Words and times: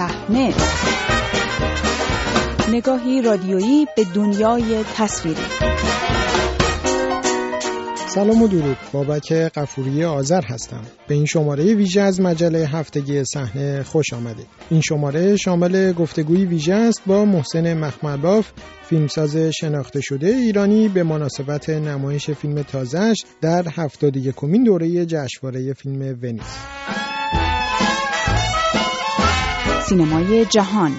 صحنه. 0.00 0.54
نگاهی 2.72 3.22
رادیویی 3.22 3.86
به 3.96 4.04
دنیای 4.14 4.84
تصویری. 4.96 5.40
سلام 8.08 8.42
و 8.42 8.48
درود. 8.48 8.76
بابک 8.92 9.32
قفوری 9.32 10.04
آذر 10.04 10.42
هستم. 10.44 10.80
به 11.08 11.14
این 11.14 11.26
شماره 11.26 11.74
ویژه 11.74 12.00
از 12.00 12.20
مجله 12.20 12.66
هفتگی 12.66 13.24
صحنه 13.24 13.82
خوش 13.82 14.12
آمدید. 14.12 14.46
این 14.70 14.80
شماره 14.80 15.36
شامل 15.36 15.92
گفتگوی 15.92 16.44
ویژه 16.44 16.74
است 16.74 17.02
با 17.06 17.24
محسن 17.24 17.74
مخملباف 17.74 18.50
فیلمساز 18.82 19.36
شناخته 19.36 20.00
شده 20.00 20.26
ایرانی 20.26 20.88
به 20.88 21.02
مناسبت 21.02 21.70
نمایش 21.70 22.30
فیلم 22.30 22.62
تازهش 22.62 23.16
در 23.40 23.64
71 23.76 24.34
کمین 24.36 24.64
دوره 24.64 25.06
جشنواره 25.06 25.72
فیلم 25.72 26.18
ونیز 26.22 26.80
سینمای 29.90 30.44
جهان 30.44 30.92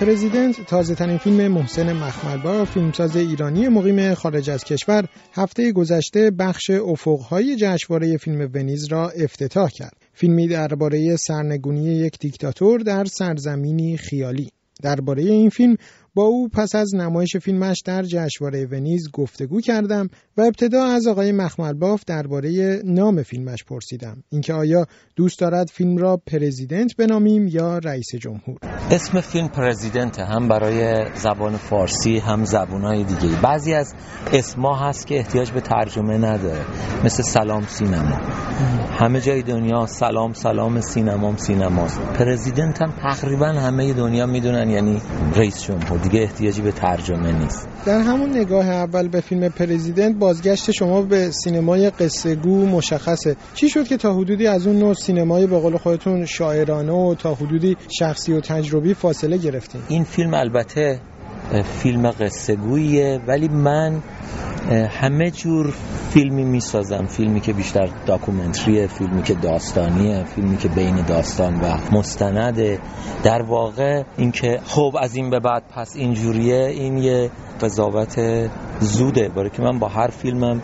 پرزیدنت 0.00 0.66
تازه 0.66 0.94
ترین 0.94 1.18
فیلم 1.18 1.48
محسن 1.52 1.92
مخملبا 1.92 2.64
فیلمساز 2.64 3.16
ایرانی 3.16 3.68
مقیم 3.68 4.14
خارج 4.14 4.50
از 4.50 4.64
کشور 4.64 5.08
هفته 5.32 5.72
گذشته 5.72 6.30
بخش 6.30 6.70
افقهای 6.70 7.56
جشنواره 7.56 8.16
فیلم 8.16 8.50
ونیز 8.54 8.92
را 8.92 9.08
افتتاح 9.08 9.70
کرد. 9.70 9.96
فیلمی 10.12 10.48
درباره 10.48 11.16
سرنگونی 11.16 11.94
یک 11.94 12.18
دیکتاتور 12.18 12.80
در 12.80 13.04
سرزمینی 13.04 13.96
خیالی. 13.96 14.50
درباره 14.82 15.22
این 15.22 15.50
فیلم 15.50 15.76
با 16.16 16.22
او 16.22 16.48
پس 16.48 16.74
از 16.74 16.94
نمایش 16.94 17.36
فیلمش 17.36 17.82
در 17.84 18.02
جشنواره 18.02 18.66
ونیز 18.66 19.10
گفتگو 19.12 19.60
کردم 19.60 20.08
و 20.36 20.42
ابتدا 20.42 20.84
از 20.84 21.06
آقای 21.06 21.32
مخملباف 21.32 22.04
درباره 22.06 22.82
نام 22.84 23.22
فیلمش 23.22 23.64
پرسیدم. 23.64 24.22
اینکه 24.30 24.52
آیا 24.52 24.86
دوست 25.16 25.40
دارد 25.40 25.68
فیلم 25.68 25.96
را 25.96 26.20
پرزیدنت 26.26 26.96
بنامیم 26.96 27.48
یا 27.48 27.78
رئیس 27.78 28.14
جمهور؟ 28.20 28.58
اسم 28.90 29.20
فیلم 29.20 29.48
پرزیدنت 29.48 30.18
هم 30.18 30.48
برای 30.48 31.04
زبان 31.14 31.56
فارسی 31.56 32.18
هم 32.18 32.44
زبانهای 32.44 33.04
دیگه 33.04 33.40
بعضی 33.42 33.74
از 33.74 33.94
اسما 34.32 34.76
هست 34.76 35.06
که 35.06 35.16
احتیاج 35.18 35.50
به 35.50 35.60
ترجمه 35.60 36.18
نداره. 36.18 36.64
مثل 37.04 37.22
سلام 37.22 37.66
سینما. 37.66 38.16
همه 39.00 39.20
جای 39.20 39.42
دنیا 39.42 39.86
سلام 39.86 40.32
سلام 40.32 40.80
سینمام 40.80 41.36
سینماست. 41.36 42.00
پرزیدنت 42.00 42.82
هم 42.82 42.92
تقریبا 43.02 43.46
همه 43.46 43.92
دنیا 43.92 44.26
می‌دونن 44.26 44.70
یعنی 44.70 45.00
رئیس 45.36 45.62
جمهور. 45.62 46.03
دیگه 46.04 46.20
احتیاجی 46.20 46.62
به 46.62 46.72
ترجمه 46.72 47.32
نیست. 47.32 47.68
در 47.86 48.00
همون 48.00 48.30
نگاه 48.30 48.68
اول 48.68 49.08
به 49.08 49.20
فیلم 49.20 49.48
پرزیدنت 49.48 50.16
بازگشت 50.16 50.70
شما 50.70 51.02
به 51.02 51.30
سینمای 51.30 51.90
قصه 51.90 52.34
گو 52.34 52.66
مشخصه. 52.66 53.36
چی 53.54 53.68
شد 53.68 53.86
که 53.86 53.96
تا 53.96 54.14
حدودی 54.14 54.46
از 54.46 54.66
اون 54.66 54.76
نوع 54.76 54.94
سینمای 54.94 55.46
به 55.46 55.58
قول 55.58 55.76
خودتون 55.76 56.26
شاعرانه 56.26 56.92
و 56.92 57.14
تا 57.14 57.34
حدودی 57.34 57.76
شخصی 57.98 58.32
و 58.32 58.40
تجربی 58.40 58.94
فاصله 58.94 59.36
گرفتین؟ 59.36 59.80
این 59.88 60.04
فیلم 60.04 60.34
البته 60.34 61.00
فیلم 61.82 62.10
قصه 62.10 62.56
گوییه 62.56 63.20
ولی 63.26 63.48
من 63.48 64.02
همه 64.90 65.30
جور 65.30 65.74
فیلمی 66.14 66.44
می‌سازم. 66.44 67.06
فیلمی 67.06 67.40
که 67.40 67.52
بیشتر 67.52 67.88
داکومنتریه 68.06 68.86
فیلمی 68.86 69.22
که 69.22 69.34
داستانیه 69.34 70.24
فیلمی 70.24 70.56
که 70.56 70.68
بین 70.68 70.96
داستان 71.06 71.60
و 71.60 71.78
مستنده. 71.92 72.78
در 73.24 73.42
واقع 73.42 74.02
اینکه 74.18 74.60
خب 74.64 74.96
از 75.00 75.16
این 75.16 75.30
به 75.30 75.40
بعد 75.40 75.62
پس 75.76 75.96
اینجوریه 75.96 76.66
این 76.66 76.98
یه 76.98 77.30
قضاوت 77.60 78.20
زوده. 78.80 79.28
برای 79.28 79.50
که 79.50 79.62
من 79.62 79.78
با 79.78 79.88
هر 79.88 80.08
فیلمم 80.08 80.62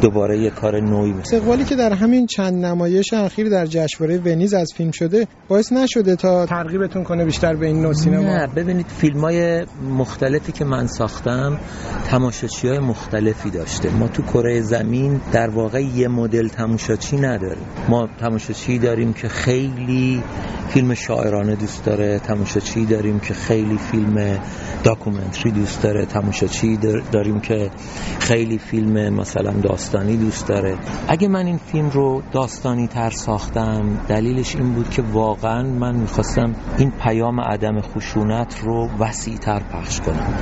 دوباره 0.00 0.38
یه 0.38 0.50
کار 0.50 0.80
نوعی 0.80 1.12
بود 1.12 1.20
استقبالی 1.20 1.64
که 1.64 1.76
در 1.76 1.92
همین 1.92 2.26
چند 2.26 2.64
نمایش 2.64 3.12
اخیر 3.12 3.48
در 3.48 3.66
جشنواره 3.66 4.18
ونیز 4.18 4.54
از 4.54 4.72
فیلم 4.76 4.90
شده 4.90 5.26
باعث 5.48 5.72
نشده 5.72 6.16
تا 6.16 6.46
ترغیبتون 6.46 7.04
کنه 7.04 7.24
بیشتر 7.24 7.54
به 7.54 7.66
این 7.66 7.82
نوع 7.82 7.92
سینما؟ 7.92 8.22
نه 8.22 8.46
ببینید 8.46 8.86
فیلم 8.86 9.20
های 9.20 9.66
مختلفی 9.98 10.52
که 10.52 10.64
من 10.64 10.86
ساختم 10.86 11.58
تماشاچی 12.06 12.68
های 12.68 12.78
مختلفی 12.78 13.50
داشته. 13.50 13.90
ما 13.90 14.08
تو 14.08 14.22
کره 14.22 14.60
زمین 14.60 15.20
در 15.32 15.50
واقع 15.50 15.82
یه 15.82 16.08
مدل 16.08 16.48
تماشاچی 16.48 17.16
نداریم. 17.16 17.66
ما 17.88 18.08
تماشاچی 18.20 18.78
داریم 18.78 19.12
که 19.12 19.28
خیلی 19.28 20.22
فیلم 20.68 20.94
شاعرانه 20.94 21.56
دوست 21.56 21.84
داره 21.84 22.18
تماشاچی 22.18 22.86
داریم 22.86 23.20
که 23.20 23.34
خیلی 23.34 23.78
فیلم 23.78 24.40
داکومنتری 24.84 25.50
دوست 25.50 25.82
داره 25.82 26.06
تماشاچی 26.06 26.78
داریم 27.12 27.40
که 27.40 27.70
خیلی 28.18 28.58
فیلم 28.58 29.14
مثلا 29.14 29.52
داستانی 29.92 30.16
دوست 30.16 30.48
داره. 30.48 30.78
اگه 31.08 31.28
من 31.28 31.46
این 31.46 31.56
فیلم 31.56 31.90
رو 31.90 32.22
داستانی 32.32 32.86
تر 32.86 33.10
ساختم 33.10 34.00
دلیلش 34.08 34.56
این 34.56 34.74
بود 34.74 34.90
که 34.90 35.02
واقعا 35.02 35.62
من 35.62 35.96
می‌خواستم 35.96 36.54
این 36.78 36.90
پیام 36.90 37.40
عدم 37.40 37.80
خشونت 37.80 38.60
رو 38.64 38.88
وسیع 38.98 39.36
تر 39.36 39.62
پخش 39.72 40.00
کنم. 40.00 40.34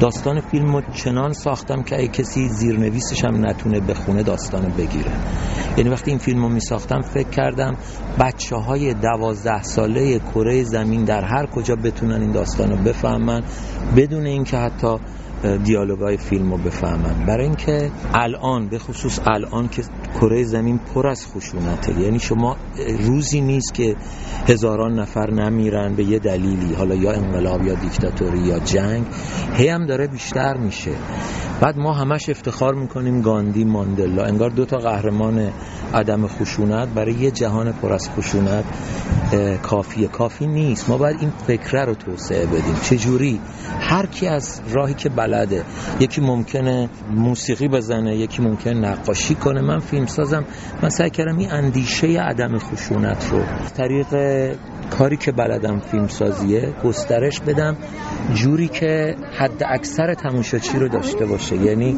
داستان 0.00 0.40
فیلم 0.40 0.76
رو 0.76 0.82
چنان 0.94 1.32
ساختم 1.32 1.82
که 1.82 1.96
اگه 1.96 2.08
کسی 2.08 2.48
زیرنویسش 2.48 3.24
هم 3.24 3.46
نتونه 3.46 3.80
بخونه 3.80 4.22
داستان 4.22 4.72
بگیره. 4.78 5.12
یعنی 5.76 5.90
وقتی 5.90 6.10
این 6.10 6.18
فیلم 6.18 6.42
رو 6.42 6.48
میساختم 6.48 7.00
فکر 7.00 7.30
کردم 7.30 7.76
بچه 8.20 8.56
های 8.56 8.94
دوازده 8.94 9.62
ساله 9.62 10.18
کره 10.18 10.64
زمین 10.64 11.04
در 11.04 11.24
هر 11.24 11.46
کجا 11.46 11.76
بتونن 11.76 12.20
این 12.20 12.32
داستان 12.32 12.70
رو 12.70 12.76
بفهمن 12.76 13.42
بدون 13.96 14.26
اینکه 14.26 14.56
حتی 14.56 14.96
دیالوگای 15.64 16.16
فیلم 16.16 16.50
رو 16.50 16.58
بفهمن. 16.58 17.26
برای 17.26 17.44
اینکه 17.44 17.90
الان 18.14 18.68
به 18.68 18.78
خصوص 18.78 19.20
الان 19.26 19.68
که 19.68 19.82
کره 20.20 20.44
زمین 20.44 20.78
پر 20.78 21.08
از 21.08 21.26
خشونته. 21.26 22.00
یعنی 22.00 22.18
شما 22.18 22.56
روزی 23.00 23.40
نیست 23.40 23.74
که 23.74 23.96
هزاران 24.48 25.00
نفر 25.00 25.30
نمیرن 25.30 25.94
به 25.94 26.04
یه 26.04 26.18
دلیلی. 26.18 26.74
حالا 26.74 26.94
یا 26.94 27.12
انقلاب 27.12 27.66
یا 27.66 27.74
دیکتاتوری 27.74 28.38
یا 28.38 28.58
جنگ. 28.58 29.06
هی 29.54 29.68
هم 29.68 29.86
داره 29.86 30.06
بیشتر 30.06 30.56
میشه. 30.56 30.92
بعد 31.60 31.78
ما 31.78 31.92
همش 31.92 32.28
افتخار 32.28 32.74
می‌کنیم 32.74 33.20
گاندی 33.20 33.64
ماندلا. 33.64 34.24
انگار 34.24 34.50
دو 34.50 34.64
تا 34.64 34.76
قهرمان 34.76 35.50
عدم 35.94 36.26
خشونت 36.26 36.88
برای 36.88 37.12
یه 37.12 37.30
جهان 37.30 37.72
پر 37.72 37.92
از 37.92 38.10
خشونت. 38.10 38.64
کافیه. 39.62 40.08
کافی 40.08 40.46
نیست. 40.46 40.90
ما 40.90 40.96
باید 40.96 41.16
این 41.20 41.30
فکره 41.46 41.84
رو 41.84 41.94
توسعه 41.94 42.46
بدیم. 42.46 42.76
چجوری؟ 42.82 43.40
هر 43.80 44.06
کی 44.06 44.26
از 44.26 44.60
راهی 44.72 44.94
که 44.94 45.08
بلده. 45.08 45.62
یکی 46.00 46.20
ممکنه 46.20 46.88
موسیقی 47.10 47.68
بزنه 47.68 48.16
یکی 48.16 48.42
ممکنه 48.42 48.74
نقاشی 48.74 49.34
کنه. 49.34 49.60
من 49.60 49.78
فیلم 49.78 50.06
سازم. 50.06 50.44
من 50.82 50.88
سعی 50.88 51.10
کردم 51.10 51.38
این 51.38 51.52
اندیشه 51.52 52.06
عدم 52.06 52.58
خشونت 52.58 53.30
رو. 53.30 53.42
طریق 53.76 54.06
کاری 54.90 55.16
که 55.16 55.32
بلدم 55.32 55.80
فیلم 55.80 56.08
سازیه 56.08 56.72
گسترش 56.84 57.40
بدم. 57.40 57.76
جوری 58.34 58.68
که 58.68 59.16
حد 59.38 59.64
اکثر 59.66 60.14
تماشاچی 60.14 60.78
رو 60.78 60.88
داشته 60.88 61.26
باشه. 61.26 61.56
یعنی 61.56 61.96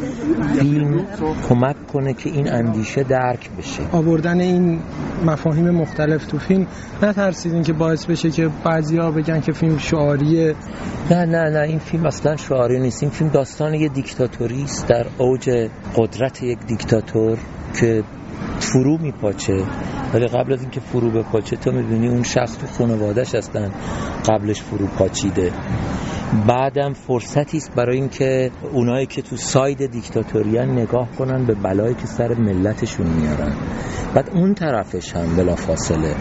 فیلم 0.58 1.06
کمک 1.48 1.86
کنه 1.86 2.14
که 2.14 2.30
این 2.30 2.52
اندیشه 2.52 3.02
درک 3.02 3.50
بشه. 3.58 3.82
آوردن 3.92 4.40
این 4.40 4.80
مفاهیم 5.26 5.70
مختلف 5.70 6.26
تو 6.26 6.38
فیلم 6.38 6.66
نترسیدین 7.22 7.62
که 7.62 7.72
باعث 7.72 8.06
بشه 8.06 8.30
که 8.30 8.50
بعضیا 8.64 9.10
بگن 9.10 9.40
که 9.40 9.52
فیلم 9.52 9.78
شعاریه؟ 9.78 10.54
نه 11.10 11.24
نه 11.24 11.50
نه 11.50 11.60
این 11.60 11.78
فیلم 11.78 12.06
اصلا 12.06 12.36
شعاری 12.36 12.80
نیست. 12.80 13.02
این 13.02 13.12
فیلم 13.12 13.30
داستان 13.30 13.74
یه 13.74 13.88
دیکتاتوری 13.88 14.62
است 14.62 14.88
در 14.88 15.06
اوج 15.18 15.68
قدرت 15.96 16.42
یک 16.42 16.58
دیکتاتور 16.66 17.38
که 17.80 18.02
فرو 18.58 18.98
میپاچه. 18.98 19.64
ولی 20.14 20.26
قبل 20.26 20.52
از 20.52 20.60
اینکه 20.60 20.80
فرو 20.80 21.10
بپاچه 21.10 21.56
تو 21.56 21.72
می‌بینی 21.72 22.08
اون 22.08 22.22
شخص 22.22 22.58
تو 22.58 22.66
خانوادهش 22.66 23.34
هستن 23.34 23.70
قبلش 24.28 24.62
فرو 24.62 24.86
پاچیده. 24.86 25.52
بعدم 26.48 26.92
فرصتی 26.92 27.56
است 27.56 27.74
برای 27.74 27.96
اینکه 27.96 28.50
اونایی 28.72 29.06
که 29.06 29.22
تو 29.22 29.36
ساید 29.36 29.86
دیکتاتوریان 29.86 30.70
نگاه 30.70 31.08
کنن 31.18 31.46
به 31.46 31.54
بلایی 31.54 31.94
که 31.94 32.06
سر 32.06 32.34
ملتشون 32.34 33.06
میارن. 33.06 33.56
بعد 34.14 34.30
اون 34.34 34.54
طرفش 34.54 35.16
هم 35.16 35.36
بلا 35.36 35.54
فاصله 35.54 36.14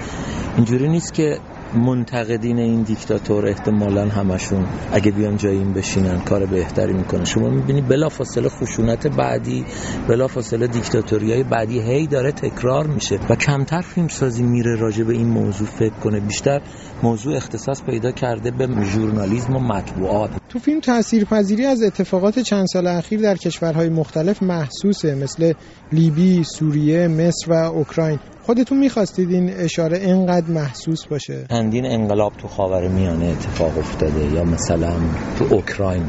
اینجوری 0.56 0.89
نیست 0.89 1.13
که 1.13 1.38
منتقدین 1.75 2.59
این 2.59 2.81
دیکتاتور 2.81 3.48
احتمالا 3.48 4.06
همشون 4.06 4.65
اگه 4.92 5.12
بیان 5.12 5.38
جای 5.38 5.57
این 5.57 5.74
بشینن 5.74 6.19
کار 6.19 6.45
بهتری 6.45 6.94
می‌کنه 6.94 7.25
شما 7.25 7.50
می‌بینی 7.50 7.81
بلا 7.81 8.09
فاصله 8.09 8.50
خشونت 8.50 9.07
بعدی 9.07 9.65
بلا 10.07 10.27
فاصله 10.27 10.68
دیکتاتوری 10.68 11.33
های 11.33 11.44
بعدی 11.44 11.80
هی 11.80 12.07
داره 12.07 12.31
تکرار 12.31 12.88
میشه 12.88 13.19
و 13.30 13.36
کمتر 13.36 13.81
فیلم 13.81 14.07
سازی 14.07 14.44
میره 14.44 14.75
راجع 14.75 15.03
به 15.03 15.13
این 15.13 15.27
موضوع 15.27 15.68
فکر 15.68 15.94
کنه. 15.94 16.19
بیشتر 16.19 16.62
موضوع 17.04 17.36
اختصاص 17.36 17.83
پیدا 17.83 18.12
کرده 18.12 18.51
به 18.51 18.68
ژورنالیسم 18.83 19.56
و 19.56 19.59
مطبوعات. 19.59 20.30
تو 20.50 20.59
فیلم 20.59 20.80
تاثیرپذیری 20.80 21.65
از 21.65 21.83
اتفاقات 21.83 22.39
چند 22.39 22.65
سال 22.74 22.88
اخیر 22.88 23.21
در 23.21 23.36
کشورهای 23.36 23.89
مختلف 23.89 24.44
محسوسه 24.44 25.15
مثل 25.15 25.54
لیبی، 25.92 26.44
سوریه، 26.44 27.07
مصر 27.07 27.51
و 27.51 27.54
اوکراین. 27.54 28.19
خودتون 28.44 28.78
می‌خواستید 28.78 29.32
این 29.32 29.50
اشاره 29.54 29.98
اینقدر 29.98 30.52
محسوس 30.52 31.06
باشه؟ 31.06 31.46
چندین 31.50 31.86
انقلاب 31.86 32.34
تو 32.38 32.48
خاور 32.48 32.88
میانه 32.88 33.26
اتفاق 33.26 33.78
افتاده 33.78 34.34
یا 34.34 34.44
مثلا 34.44 34.94
تو 35.38 35.56
اوکراین 35.56 36.04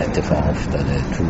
اتفاق 0.00 0.46
افتاده. 0.48 0.94
تو 0.94 1.24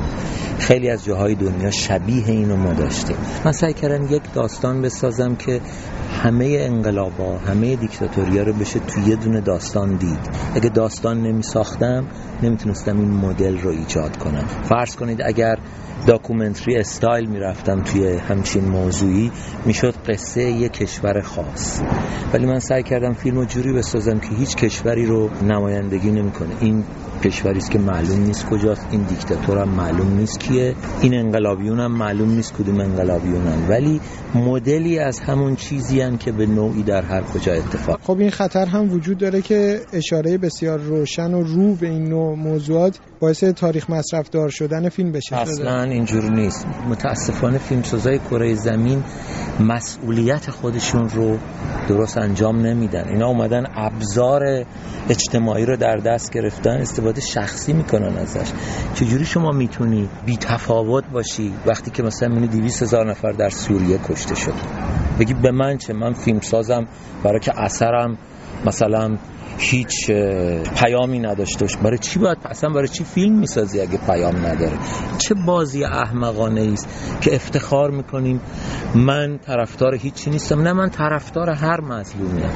خیلی 0.59 0.91
از 0.91 1.05
جاهای 1.05 1.35
دنیا 1.35 1.71
شبیه 1.71 2.29
اینو 2.29 2.57
ما 2.57 2.73
داشتیم. 2.73 3.17
من 3.45 3.53
سعی 3.53 3.73
کردم 3.73 4.15
یک 4.15 4.23
داستان 4.35 4.83
بسازم 4.83 5.35
که 5.35 5.61
همه 6.23 6.57
انقلابا 6.61 7.39
همه 7.39 7.77
دیکتاتوریا 7.77 8.43
رو 8.43 8.53
بشه 8.53 8.79
توی 8.79 9.03
یه 9.09 9.17
دونه 9.17 9.41
داستان 9.41 9.97
دید. 9.97 10.31
اگه 10.55 10.69
داستان 10.69 11.23
نمی 11.23 11.43
ساختم 11.43 12.07
نمی‌تونستم 12.43 12.99
این 12.99 13.11
مدل 13.11 13.59
رو 13.59 13.71
ایجاد 13.71 14.17
کنم. 14.17 14.45
فرض 14.63 14.97
کنید 14.97 15.19
اگر 15.25 15.57
داکومنتری 16.07 16.77
استایل 16.77 17.27
می‌رفتم 17.29 17.83
توی 17.83 18.17
همچین 18.17 18.65
موضوعی 18.65 19.31
می‌شد 19.67 19.95
قصه 20.09 20.42
یه 20.51 20.69
کشور 20.69 21.21
خاص. 21.21 21.83
ولی 22.33 22.47
من 22.47 22.59
سعی 22.59 22.83
کردم 22.83 23.13
فیلم 23.13 23.37
رو 23.37 23.45
جوری 23.45 23.73
بسازم 23.73 24.19
که 24.19 24.35
هیچ 24.39 24.57
کشوری 24.57 25.07
رو 25.07 25.31
نمایندگی 25.43 26.11
نمی‌کنه. 26.11 26.55
این 26.61 26.85
کشوری 27.25 27.59
است 27.59 27.71
که 27.71 27.79
معلوم 27.79 28.21
نیست 28.21 28.47
کجاست. 28.47 28.87
این 28.91 29.03
دیکتاتور 29.03 29.59
هم 29.59 29.69
معلوم 29.69 30.17
نیست 30.19 30.41
کیه. 30.41 30.75
این 31.03 31.15
انقلابیون 31.15 31.81
هم 31.81 31.93
معلوم 31.93 32.31
نیست 32.31 32.55
کدوم 32.55 32.81
انقلابیونن 32.81 33.69
ولی 33.69 34.01
مدلی 34.35 34.99
از 34.99 35.21
همون 35.21 35.57
چیزی 35.57 36.01
هم 36.01 36.19
که 36.19 36.33
به 36.33 36.47
نوعی 36.47 36.83
در 36.83 37.03
هر 37.03 37.23
کجا 37.23 37.53
اتفاق. 37.53 38.01
خب 38.03 38.19
این 38.19 38.31
خطر 38.31 38.67
هم 38.67 38.93
وجود 38.93 39.19
داره 39.19 39.43
که 39.43 39.81
اشاره 39.93 40.39
بسیار 40.39 40.81
روشن 40.81 41.35
و 41.35 41.43
رو 41.43 41.75
به 41.75 41.89
این 41.89 42.09
نوع 42.09 42.37
موضوعات 42.37 42.99
باعث 43.23 43.45
تاریخ 43.45 43.91
مصرف 43.91 44.31
دار 44.31 44.51
شدن 44.51 44.89
فیلم 44.89 45.13
بشه 45.13 45.37
اصلا 45.37 45.83
اینجور 45.83 46.25
نیست. 46.25 46.67
متاسفانه 46.89 47.59
فیلمسازای 47.59 48.19
کره 48.19 48.55
زمین 48.55 49.05
مسئولیت 49.61 50.51
خودشون 50.51 51.09
رو 51.09 51.39
درست 51.89 52.19
انجام 52.19 52.67
نمیدن. 52.67 53.09
اینا 53.09 53.27
اومدن 53.27 53.65
ابزار 53.77 54.65
اجتماعی 55.09 55.67
رو 55.67 55.77
در 55.77 55.97
دست 55.97 56.33
گرفتن 56.33 56.71
استفاده 56.71 57.21
شخصی 57.21 57.73
می‌کنن 57.73 58.17
ازش. 58.17 58.53
چجوری 58.95 59.25
شما 59.25 59.51
می‌تونی 59.51 60.09
بی 60.27 60.37
تفاوت 60.37 61.05
باشی 61.13 61.53
وقتی 61.67 61.91
که 61.91 62.03
مثلا 62.03 62.29
می‌بینی 62.29 62.49
200 62.49 62.83
هزار 62.83 63.11
نفر 63.11 63.33
در 63.33 63.49
سوریه 63.49 63.99
کشته 63.99 64.35
شد 64.35 64.55
بگی 65.21 65.35
به 65.35 65.51
من 65.51 65.79
چه؟ 65.79 65.93
من 65.93 66.13
فیلم 66.13 66.41
سازم 66.41 66.87
برای 67.25 67.41
که 67.41 67.53
اثرم 67.61 68.19
مثلا 68.67 69.19
هیچ 69.59 70.11
پیامی 70.77 71.19
نداشته 71.19 71.67
برای 71.83 71.99
چی 71.99 72.19
باید 72.19 72.39
اصلا 72.45 72.71
برای 72.71 72.89
چی 72.89 73.05
فیلم 73.05 73.39
می‌سازی 73.39 73.81
اگه 73.81 73.99
پیام 74.07 74.37
نداره؟ 74.37 74.79
چه 75.19 75.35
بازی 75.47 75.85
احمقانه 75.85 76.73
است 76.73 76.89
که 77.21 77.35
افتخار 77.35 77.91
می‌کنیم. 77.91 78.41
من 78.95 79.39
طرفدار 79.39 79.95
هیچی 79.95 80.31
نیستم. 80.31 80.61
نه 80.61 80.73
من 80.73 80.91
طرفدار 80.91 81.51
هر 81.51 81.81
مظلومیم. 81.81 82.51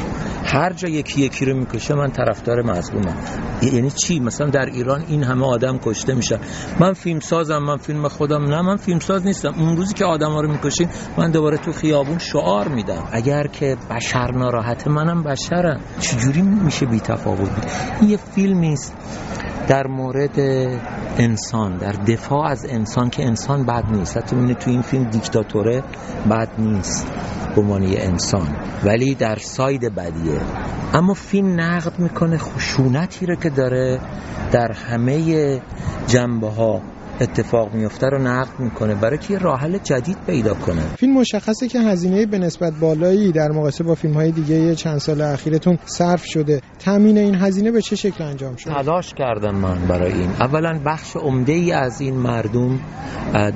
هر 0.44 0.72
جا 0.72 0.88
یکی 0.88 1.20
یکی 1.20 1.44
رو 1.44 1.56
می‌کشه 1.56 1.94
من 1.94 2.10
طرفدار 2.10 2.62
مظلومم. 2.62 3.16
یعنی 3.62 3.90
چی؟ 3.90 4.20
مثلا 4.20 4.50
در 4.50 4.66
ایران 4.66 5.04
این 5.08 5.22
همه 5.22 5.46
آدم 5.46 5.78
کشته 5.78 6.14
میشن. 6.14 6.38
من 6.80 6.92
فیلم 6.92 7.20
سازم 7.20 7.58
من 7.58 7.76
فیلم 7.76 8.08
خودم 8.08 8.44
نه 8.44 8.62
من 8.62 8.76
فیلم 8.76 8.98
ساز 8.98 9.26
نیستم. 9.26 9.54
اون 9.58 9.76
روزی 9.76 9.94
که 9.94 10.04
آدم 10.04 10.30
ها 10.30 10.40
رو 10.40 10.50
می‌کشیم 10.52 10.88
من 11.18 11.30
دوباره 11.30 11.56
تو 11.56 11.72
خیابون 11.72 12.18
شعار 12.18 12.68
میدم. 12.68 13.08
اگر 13.12 13.46
که 13.46 13.76
بشر 13.90 14.30
ناراحت 14.32 14.88
منم 14.88 15.22
بشرم. 15.22 15.80
چجوری 16.00 16.42
میشه 16.42 16.85
بی 16.86 17.00
تفاوت 17.00 17.50
بود. 17.50 17.66
این 18.00 18.10
یه 18.10 18.16
فیلمی 18.16 18.72
است 18.72 18.94
در 19.68 19.86
مورد 19.86 20.38
انسان 21.18 21.76
در 21.76 21.92
دفاع 21.92 22.50
از 22.50 22.66
انسان 22.68 23.10
که 23.10 23.26
انسان 23.26 23.66
بد 23.66 23.84
نیست. 23.90 24.16
حتی 24.16 24.54
تو 24.54 24.70
این 24.70 24.82
فیلم 24.82 25.04
دیکتاتوره 25.04 25.82
بد 26.30 26.48
نیست 26.58 27.06
به 27.56 27.62
انسان 28.06 28.56
ولی 28.84 29.14
در 29.14 29.36
ساید 29.36 29.94
بدیه. 29.94 30.40
اما 30.94 31.14
فیلم 31.14 31.60
نقد 31.60 31.98
می‌کنه 31.98 32.38
خشونتی 32.38 33.26
رو 33.26 33.34
که 33.34 33.50
داره 33.50 34.00
در 34.52 34.72
همه 34.72 35.60
جنبه 36.06 36.50
ها 36.50 36.82
اتفاق 37.20 37.74
میفته 37.74 38.06
رو 38.06 38.18
نقد 38.18 38.60
می‌کنه. 38.60 38.94
برای 38.94 39.18
که 39.18 39.38
راه 39.38 39.60
حل 39.60 39.78
جدید 39.78 40.16
پیدا 40.26 40.54
کنه؟ 40.54 40.80
فیلم 40.80 41.14
مشخصه 41.14 41.68
که 41.68 41.80
هزینه 41.80 42.26
به 42.26 42.38
نسبت 42.38 42.72
بالایی 42.80 43.32
در 43.32 43.48
مقایسه 43.48 43.84
با 43.84 43.94
فیلم 43.94 44.14
های 44.14 44.30
دیگه 44.32 44.74
چند 44.74 44.98
سال 44.98 45.20
اخیرتون 45.20 45.78
صرف 45.84 46.24
شده. 46.24 46.60
تامین 46.78 47.18
این 47.18 47.34
هزینه 47.34 47.70
به 47.70 47.82
چه 47.82 47.96
شکل 47.96 48.24
انجام 48.24 48.56
شده؟ 48.56 48.74
تلاش 48.74 49.14
کردم 49.14 49.54
من 49.54 49.86
برای 49.88 50.12
این. 50.12 50.30
اولا 50.30 50.80
بخش 50.86 51.16
عمده 51.16 51.52
ای 51.52 51.72
از 51.72 52.00
این 52.00 52.14
مردم 52.14 52.80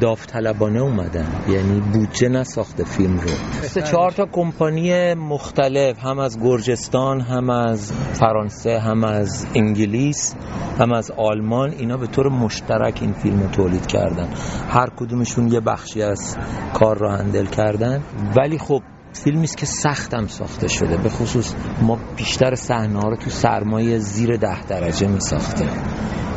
داوطلبانه 0.01 0.81
اومدن. 0.81 1.29
یعنی 1.49 1.81
بودجه 1.93 2.29
نساخته 2.29 2.85
فیلم 2.85 3.21
رو. 3.21 3.29
سه 3.63 3.83
چهار 3.83 4.11
تا 4.11 4.27
کمپانی 4.33 5.15
مختلف 5.15 6.05
هم 6.05 6.19
از 6.19 6.39
گرجستان 6.41 7.21
هم 7.21 7.51
از 7.51 7.93
فرانسه 7.93 8.79
هم 8.79 9.05
از 9.05 9.47
انگلیس 9.55 10.35
هم 10.79 10.93
از 10.93 11.11
آلمان 11.11 11.71
اینا 11.71 11.97
به 11.97 12.07
طور 12.07 12.29
مشترک 12.29 12.99
این 13.03 13.13
فیلم 13.13 13.50
تولید 13.51 13.87
کردن. 13.87 14.29
هر 14.69 14.91
کدومشون 14.97 15.53
یه 15.53 15.61
بخشی 15.61 16.03
از 16.03 16.37
کار 16.75 16.99
را 16.99 17.17
هندل 17.17 17.47
کردن. 17.47 18.03
ولی 18.37 18.59
خب 18.59 18.83
فیلمی 19.13 19.45
است 19.45 19.57
که 19.57 19.67
سختم 19.67 20.27
ساخته 20.27 20.69
شده. 20.69 20.97
به 20.97 21.09
خصوص 21.09 21.55
ما 21.83 21.99
بیشتر 22.17 22.55
صحنه 22.55 23.01
ها 23.01 23.09
رو 23.09 23.17
تو 23.17 23.31
سرمایه 23.31 23.99
زیر 23.99 24.37
ده 24.37 24.63
درجه 24.63 25.09
می 25.09 25.21
ساختیم 25.21 25.69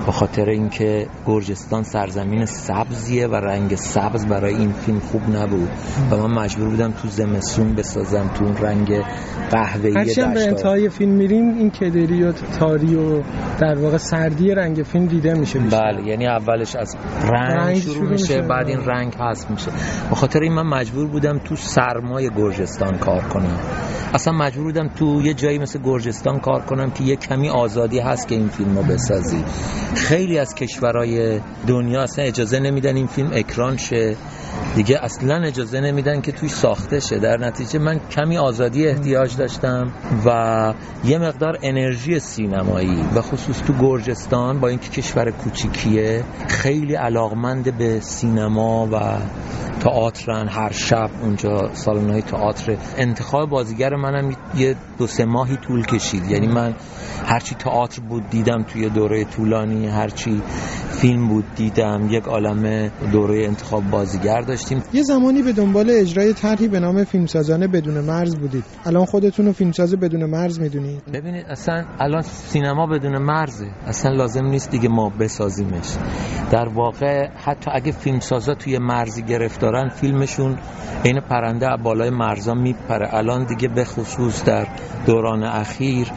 به 0.06 0.12
خاطر 0.12 0.50
اینکه 0.50 1.08
گرجستان 1.26 1.84
سرزمین 1.84 2.46
سبزیه 2.46 3.28
و 3.28 3.36
رنگ 3.36 3.76
سبز 3.76 4.26
برای 4.26 4.56
این 4.56 4.72
فیلم 4.72 5.00
خوب 5.00 5.22
نبود. 5.36 5.70
و 6.12 6.18
من 6.18 6.44
مجبور 6.44 6.70
بودم 6.70 6.92
تو 6.92 7.08
زمستون 7.08 7.76
بسازم 7.76 8.32
تو 8.38 8.46
اون 8.46 8.58
رنگ 8.58 9.02
قهوه‌ای 9.52 9.94
هرچند 9.94 10.34
به 10.34 10.48
انتهای 10.48 10.90
فیلم 10.90 11.12
میریم 11.12 11.58
این 11.58 11.72
کدری 11.72 12.24
و 12.24 12.32
تاری 12.32 12.96
و 12.96 13.22
در 13.60 13.80
واقع 13.80 13.98
سردی 13.98 14.52
رنگ 14.52 14.84
فیلم 14.84 15.06
دیده 15.06 15.34
میشه 15.34 15.60
بیشتر. 15.60 15.82
بله 15.82 16.08
یعنی 16.08 16.28
اولش 16.28 16.76
از 16.76 16.96
رنگ, 17.22 17.58
رنگ 17.58 17.78
شروع, 17.78 18.10
میشه, 18.10 18.42
بعد 18.42 18.68
این 18.68 18.86
رنگ 18.86 19.14
هست 19.20 19.52
میشه. 19.52 19.72
به 20.10 20.16
خاطر 20.16 20.40
این 20.40 20.54
من 20.54 20.68
مجبور 20.80 21.08
بودم 21.08 21.38
تو 21.38 21.56
سرمای 21.56 22.30
گرجستان 22.30 22.98
کار 22.98 23.22
کنم. 23.22 23.60
اصلا 24.14 24.34
مجبور 24.34 24.64
بودم 24.64 24.88
تو 24.88 25.22
یه 25.22 25.34
جایی 25.34 25.60
مثل 25.60 25.80
گرجستان 25.84 26.40
کار 26.40 26.62
کنم 26.62 26.92
که 26.92 27.04
یه 27.04 27.16
کمی 27.16 27.50
آزادی 27.50 28.00
هست 28.00 28.28
که 28.28 28.36
این 28.36 28.48
فیلم 28.48 28.78
رو 28.78 28.84
بسازی. 28.84 29.44
خیلی 29.96 30.40
از 30.40 30.56
کشورهای 30.56 31.40
دنیا 31.68 32.02
اصلا 32.02 32.26
اجازه 32.26 32.60
نمیدن 32.60 32.96
این 32.96 33.08
فیلم 33.08 33.32
اکران 33.34 33.78
شه. 33.78 34.16
دیگه 34.76 35.00
اصلا 35.04 35.36
اجازه 35.44 35.80
نمیدن 35.80 36.22
که 36.22 36.32
توی 36.32 36.50
ساخته 36.50 37.00
شه. 37.00 37.20
در 37.20 37.38
نتیجه 37.38 37.80
من 37.80 38.00
کمی 38.12 38.38
آزادی 38.38 38.88
احتیاج 38.88 39.38
داشتم 39.38 39.92
و 40.26 40.74
یه 41.06 41.18
مقدار 41.18 41.60
انرژی 41.62 42.20
سینمایی 42.20 43.02
و 43.16 43.22
خصوص 43.22 43.62
تو 43.62 43.74
گرجستان 43.74 44.60
با 44.60 44.68
اینکه 44.68 44.90
کشور 44.90 45.32
کوچیکیه 45.32 46.24
خیلی 46.48 46.96
علاقمند 46.96 47.78
به 47.78 48.00
سینما 48.00 48.88
و 48.92 49.18
تئاترن. 49.80 50.48
هر 50.48 50.72
شب 50.72 51.10
اونجا 51.22 51.70
سالن 51.74 52.10
های 52.10 52.22
تئاتر. 52.22 52.78
انتخاب 52.98 53.50
بازیگر 53.50 53.96
منم 53.96 54.36
یه 54.58 54.76
دو 54.98 55.08
سه 55.08 55.26
ماهی 55.26 55.58
طول 55.58 55.86
کشید. 55.86 56.32
یعنی 56.32 56.48
من 56.48 56.76
هرچی 57.26 57.56
تئاتر 57.56 58.02
بود 58.02 58.30
دیدم 58.30 58.64
توی 58.64 58.90
دوره 58.90 59.24
طولانی 59.24 59.88
هرچی 59.88 60.42
فیلم 60.92 61.28
بود 61.28 61.46
دیدم. 61.56 62.08
یک 62.10 62.24
عالم 62.24 62.92
دوره 63.12 63.46
انتخاب 63.46 63.90
بازیگر 63.92 64.42
داشتیم. 64.42 64.84
یه 64.94 65.04
زمانی 65.04 65.42
به 65.42 65.52
دنبال 65.52 65.90
اجرای 65.90 66.34
طرحی 66.34 66.68
به 66.68 66.80
نام 66.80 67.04
فیلمسازانه 67.04 67.68
بدون 67.68 68.00
مرز 68.00 68.36
بودید. 68.36 68.64
الان 68.86 69.06
خودتون 69.06 69.46
رو 69.46 69.54
فیلمساز 69.54 69.96
بدون 69.96 70.26
مرز 70.26 70.60
می‌دونید. 70.60 71.02
ببینید 71.14 71.46
اصلا 71.50 71.86
الان 72.00 72.22
سینما 72.22 72.88
بدون 72.88 73.18
مرزه. 73.18 73.68
اصلا 73.88 74.12
لازم 74.12 74.46
نیست 74.46 74.72
دیگه 74.72 74.90
ما 74.90 75.10
بسازیمش. 75.10 75.96
در 76.52 76.70
واقع 76.70 77.28
حتی 77.46 77.72
اگه 77.74 77.92
فیلمسازا 77.92 78.54
توی 78.54 78.78
مرزی 78.78 79.24
گرفتارن 79.24 79.90
فیلمشون 79.90 80.58
عین 81.06 81.20
پرنده 81.20 81.68
بالای 81.84 82.10
مرزا 82.10 82.54
میپره. 82.54 83.16
الان 83.16 83.46
دیگه 83.46 83.68
به 83.68 83.84
خصوص 83.86 84.44
در 84.44 84.68
دوران 85.06 85.44
اخیر 85.44 86.08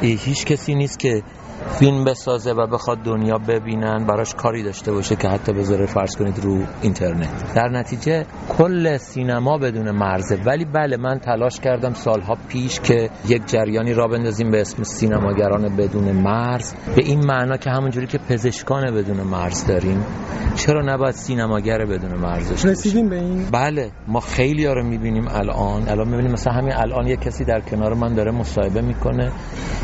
هیچ 0.00 0.44
کسی 0.48 0.74
نیست 0.74 0.98
که 0.98 1.22
فیلم 1.70 2.04
بسازه 2.04 2.52
و 2.52 2.66
بخواد 2.66 2.98
دنیا 2.98 3.38
ببینن 3.38 4.06
براش 4.06 4.34
کاری 4.34 4.62
داشته 4.62 4.92
باشه 4.92 5.16
که 5.16 5.28
حتی 5.28 5.52
بذاره 5.52 5.86
فرض 5.86 6.16
کنید 6.16 6.38
رو 6.38 6.58
اینترنت. 6.82 7.54
در 7.54 7.68
نتیجه 7.68 8.26
کل 8.48 8.96
سینما 8.96 9.58
بدون 9.58 9.90
مرزه. 9.90 10.38
ولی 10.46 10.64
بله 10.64 10.96
من 10.96 11.18
تلاش 11.18 11.60
کردم 11.60 11.92
سالها 11.92 12.36
پیش 12.48 12.80
که 12.80 13.10
یک 13.28 13.46
جریانی 13.46 13.94
را 13.94 14.06
بندازیم 14.06 14.50
به 14.50 14.60
اسم 14.60 14.82
سینماگران 14.82 15.76
بدون 15.76 16.12
مرز. 16.12 16.74
به 16.96 17.02
این 17.04 17.26
معنا 17.26 17.56
که 17.56 17.70
همونجوری 17.70 18.06
که 18.06 18.18
پزشکان 18.18 18.94
بدون 18.94 19.20
مرز 19.20 19.66
داریم 19.66 20.06
چرا 20.54 20.82
نباید 20.82 21.14
سینماگر 21.14 21.78
بدون 21.78 22.14
مرز 22.14 22.66
رسیدیم 22.66 23.08
به 23.08 23.16
این؟ 23.16 23.46
بله 23.52 23.90
ما 24.08 24.20
خیلی 24.20 24.66
ها 24.66 24.72
رو 24.72 24.84
می‌بینیم 24.84 25.28
الان. 25.28 25.88
الان 25.88 26.08
می‌بینیم 26.08 26.32
مثلا 26.32 26.52
همین 26.52 26.72
الان 26.72 27.06
یه 27.06 27.16
کسی 27.16 27.44
در 27.44 27.60
کنار 27.60 27.94
من 27.94 28.14
داره 28.14 28.30
مصاحبه 28.30 28.80
می‌کنه. 28.80 29.32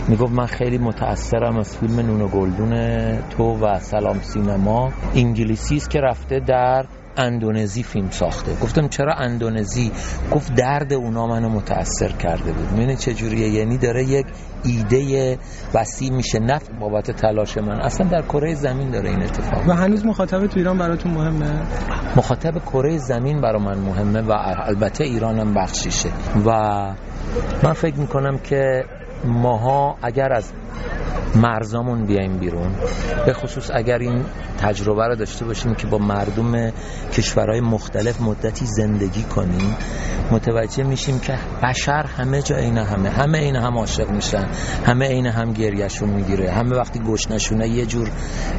می‌گفت 0.08 0.32
من 0.32 0.46
خیلی 0.46 0.78
متاثرم 0.78 1.58
از 1.58 1.73
فیلم 1.80 2.00
نون 2.00 2.20
و 2.20 2.28
گلدون 2.28 2.72
تو 3.30 3.44
و 3.44 3.78
سلام 3.78 4.22
سینما 4.22 4.92
انگلیسی 5.14 5.76
است 5.76 5.90
که 5.90 6.00
رفته 6.00 6.40
در 6.40 6.84
اندونزی 7.16 7.82
فیلم 7.82 8.10
ساخته. 8.10 8.52
گفتم 8.62 8.88
چرا 8.88 9.14
اندونزی؟ 9.14 9.92
گفت 10.30 10.54
درد 10.54 10.92
اونا 10.92 11.26
منو 11.26 11.48
متاثر 11.48 12.08
کرده 12.08 12.52
بود. 12.52 12.72
می‌دونی 12.72 12.96
چه 12.96 13.14
جوریه؟ 13.14 13.48
یعنی 13.48 13.78
داره 13.78 14.04
یک 14.04 14.26
ایده 14.64 15.38
وسیع 15.74 16.12
میشه. 16.12 16.38
نه 16.38 16.60
بابت 16.80 17.10
تلاش 17.10 17.58
من 17.58 17.80
اصلا 17.80 18.08
در 18.08 18.22
کره 18.22 18.54
زمین 18.54 18.90
داره 18.90 19.10
این 19.10 19.22
اتفاق 19.22 19.68
و 19.68 19.72
هنوز 19.72 20.06
مخاطب 20.06 20.46
تو 20.46 20.58
ایران 20.58 20.78
براتون 20.78 21.12
مهمه؟ 21.12 21.62
مخاطب 22.16 22.58
کره 22.58 22.98
زمین 22.98 23.40
برا 23.40 23.58
من 23.58 23.78
مهمه 23.78 24.20
و 24.20 24.32
البته 24.66 25.04
ایرانم 25.04 25.54
بخشیشه. 25.54 26.08
و 26.46 26.50
من 27.62 27.72
فکر 27.72 27.96
می‌کنم 27.96 28.38
که 28.38 28.84
ماها 29.24 29.96
اگر 30.02 30.32
از 30.32 30.52
مرزامون 31.36 32.06
بیایم 32.06 32.38
بیرون. 32.38 32.74
به 33.26 33.32
خصوص 33.32 33.70
اگر 33.74 33.98
این 33.98 34.24
تجربه 34.58 35.06
رو 35.06 35.16
داشته 35.16 35.44
باشیم 35.44 35.74
که 35.74 35.86
با 35.86 35.98
مردم 35.98 36.72
کشورهای 37.12 37.60
مختلف 37.60 38.20
مدتی 38.20 38.66
زندگی 38.66 39.22
کنیم 39.22 39.76
متوجه 40.30 40.84
میشیم 40.84 41.18
که 41.18 41.38
بشر 41.62 42.06
همه 42.06 42.42
جا 42.42 42.56
عین 42.56 42.78
همه. 42.78 43.10
همه 43.10 43.38
عین 43.38 43.56
هم 43.56 43.78
عاشق 43.78 44.10
میشن. 44.10 44.46
همه 44.86 45.08
عین 45.08 45.26
هم 45.26 45.52
گریهشون 45.52 46.10
می‌گیره. 46.10 46.50
همه 46.50 46.76
وقتی 46.76 46.98
گشنشونه 46.98 47.68
یه 47.68 47.86
جور 47.86 48.10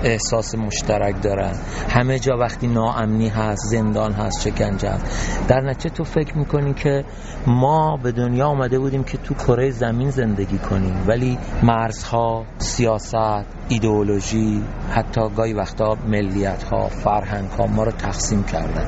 احساس 0.04 0.56
مشترک 0.56 1.22
دارن. 1.22 1.54
همه 1.90 2.20
جا 2.20 2.38
وقتی 2.38 2.68
ناامنی 2.68 3.30
هست 3.30 3.62
زندان 3.72 4.14
هست 4.14 4.50
شکنجه 4.50 4.90
هست. 4.90 5.06
در 5.48 5.62
نتیجه 5.62 5.96
تو 5.96 6.04
فکر 6.04 6.38
می‌کنی 6.38 6.74
که 6.74 7.06
ما 7.48 7.98
به 8.04 8.12
دنیا 8.12 8.46
آمده 8.46 8.80
بودیم 8.80 9.04
که 9.04 9.18
تو 9.18 9.34
کره 9.34 9.72
زمین 9.72 10.10
زندگی 10.10 10.58
کنیم. 10.58 11.04
ولی 11.08 11.38
مرزها 11.64 12.46
سیاست 12.66 13.46
ایدئولوژی 13.70 14.64
حتی 14.92 15.22
گاهی 15.38 15.54
وقتا 15.54 15.96
ملیت 16.08 16.64
ها 16.64 16.90
فرهنگ 16.90 17.50
ها 17.50 17.68
ما 17.68 17.84
رو 17.84 17.92
تقسیم 17.92 18.44
کردن. 18.44 18.88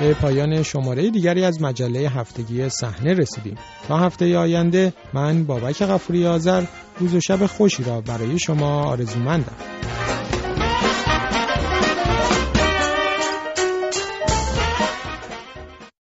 به 0.00 0.14
پایان 0.14 0.62
شماره 0.62 1.10
دیگری 1.10 1.44
از 1.44 1.62
مجله 1.62 1.98
هفتگی 1.98 2.68
صحنه 2.68 3.14
رسیدیم. 3.14 3.58
تا 3.88 3.98
هفته 3.98 4.38
آینده 4.38 4.92
من 5.14 5.44
بابک 5.44 5.82
غفوری 5.82 6.26
آذر 6.26 6.64
روز 6.98 7.14
و 7.14 7.20
شب 7.20 7.46
خوشی 7.46 7.84
را 7.84 8.00
برای 8.00 8.38
شما 8.38 8.82
آرزومندم. 8.84 9.56